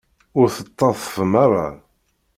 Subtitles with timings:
[0.39, 1.67] Ur d-tettadfem ara?